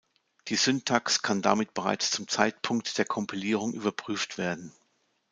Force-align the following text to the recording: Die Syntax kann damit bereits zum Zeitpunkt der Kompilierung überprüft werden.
Die 0.47 0.55
Syntax 0.55 1.21
kann 1.21 1.43
damit 1.43 1.75
bereits 1.75 2.09
zum 2.09 2.27
Zeitpunkt 2.27 2.97
der 2.97 3.05
Kompilierung 3.05 3.71
überprüft 3.75 4.39
werden. 4.39 4.73